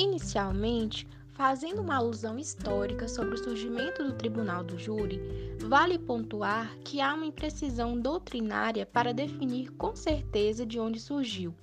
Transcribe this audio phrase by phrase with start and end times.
[0.00, 5.20] Inicialmente, fazendo uma alusão histórica sobre o surgimento do Tribunal do Júri,
[5.60, 11.54] vale pontuar que há uma imprecisão doutrinária para definir com certeza de onde surgiu.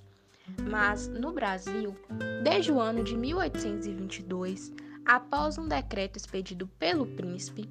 [0.70, 1.96] Mas, no Brasil,
[2.44, 4.72] desde o ano de 1822,
[5.04, 7.68] após um decreto expedido pelo príncipe,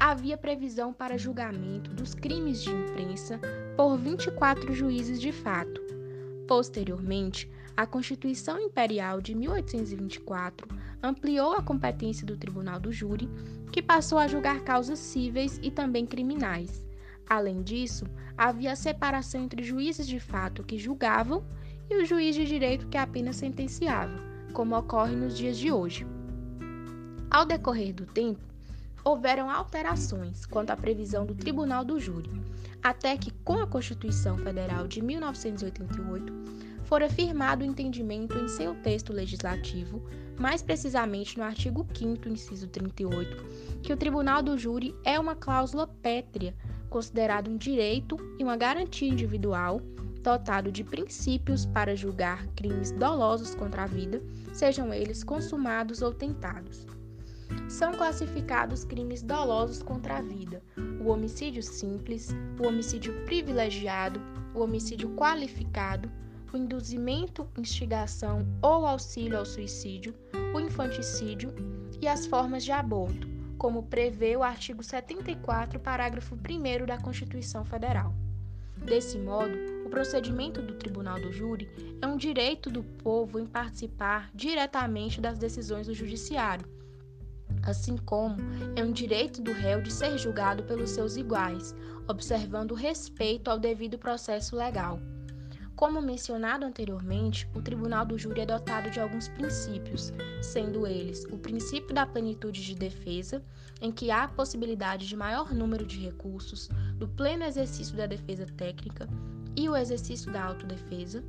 [0.00, 3.40] havia previsão para julgamento dos crimes de imprensa
[3.76, 5.80] por 24 juízes de fato.
[6.48, 10.66] Posteriormente, a Constituição Imperial de 1824
[11.00, 13.30] ampliou a competência do Tribunal do Júri,
[13.70, 16.84] que passou a julgar causas cíveis e também criminais.
[17.30, 18.04] Além disso,
[18.36, 21.46] havia separação entre juízes de fato que julgavam
[21.88, 24.20] e o juiz de direito que apenas sentenciava,
[24.52, 26.04] como ocorre nos dias de hoje.
[27.30, 28.42] Ao decorrer do tempo,
[29.04, 32.32] houveram alterações quanto à previsão do Tribunal do Júri,
[32.82, 39.12] até que, com a Constituição Federal de 1988, fora firmado o entendimento em seu texto
[39.12, 40.02] legislativo,
[40.38, 43.44] mais precisamente no artigo 5 inciso 38,
[43.82, 46.54] que o Tribunal do Júri é uma cláusula pétrea,
[46.88, 49.82] considerado um direito e uma garantia individual
[50.22, 54.22] dotado de princípios para julgar crimes dolosos contra a vida,
[54.54, 56.86] sejam eles consumados ou tentados.
[57.68, 60.62] São classificados crimes dolosos contra a vida:
[61.04, 64.20] o homicídio simples, o homicídio privilegiado,
[64.54, 66.10] o homicídio qualificado,
[66.52, 70.14] o induzimento, instigação ou auxílio ao suicídio,
[70.54, 71.52] o infanticídio
[72.00, 73.28] e as formas de aborto,
[73.58, 78.14] como prevê o artigo 74, parágrafo 1 da Constituição Federal.
[78.84, 79.52] Desse modo,
[79.84, 81.68] o procedimento do Tribunal do Júri
[82.00, 86.66] é um direito do povo em participar diretamente das decisões do Judiciário,
[87.62, 88.36] assim como
[88.76, 91.74] é um direito do réu de ser julgado pelos seus iguais,
[92.06, 95.00] observando o respeito ao devido processo legal.
[95.78, 100.12] Como mencionado anteriormente, o Tribunal do Júri é dotado de alguns princípios,
[100.42, 103.44] sendo eles o princípio da plenitude de defesa,
[103.80, 108.44] em que há a possibilidade de maior número de recursos, do pleno exercício da defesa
[108.44, 109.08] técnica
[109.54, 111.22] e o exercício da autodefesa.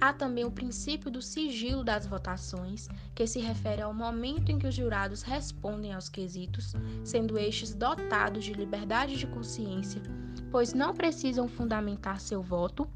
[0.00, 4.66] Há também o princípio do sigilo das votações, que se refere ao momento em que
[4.66, 6.72] os jurados respondem aos quesitos,
[7.04, 10.02] sendo estes dotados de liberdade de consciência,
[10.50, 12.90] pois não precisam fundamentar seu voto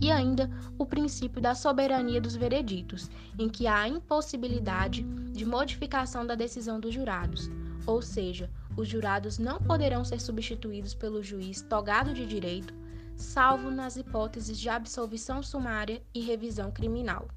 [0.00, 6.26] e ainda o princípio da soberania dos vereditos, em que há a impossibilidade de modificação
[6.26, 7.50] da decisão dos jurados,
[7.86, 12.74] ou seja, os jurados não poderão ser substituídos pelo juiz togado de direito,
[13.16, 17.28] salvo nas hipóteses de absolvição sumária e revisão criminal.